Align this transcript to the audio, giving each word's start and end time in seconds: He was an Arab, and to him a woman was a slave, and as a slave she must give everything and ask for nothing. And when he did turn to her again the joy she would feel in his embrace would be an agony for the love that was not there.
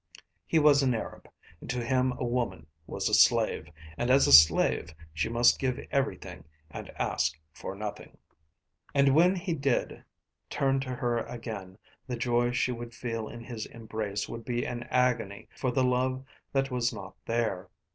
He 0.47 0.57
was 0.57 0.81
an 0.81 0.95
Arab, 0.95 1.29
and 1.59 1.69
to 1.69 1.85
him 1.85 2.13
a 2.17 2.25
woman 2.25 2.65
was 2.87 3.07
a 3.07 3.13
slave, 3.13 3.67
and 3.99 4.09
as 4.09 4.25
a 4.25 4.33
slave 4.33 4.95
she 5.13 5.29
must 5.29 5.59
give 5.59 5.79
everything 5.91 6.43
and 6.71 6.89
ask 6.97 7.39
for 7.53 7.75
nothing. 7.75 8.17
And 8.95 9.13
when 9.13 9.35
he 9.35 9.53
did 9.53 10.03
turn 10.49 10.79
to 10.79 10.95
her 10.95 11.19
again 11.19 11.77
the 12.07 12.17
joy 12.17 12.49
she 12.51 12.71
would 12.71 12.95
feel 12.95 13.29
in 13.29 13.43
his 13.43 13.67
embrace 13.67 14.27
would 14.27 14.43
be 14.43 14.65
an 14.65 14.87
agony 14.89 15.47
for 15.55 15.69
the 15.69 15.83
love 15.83 16.25
that 16.51 16.71
was 16.71 16.91
not 16.91 17.13
there. 17.27 17.69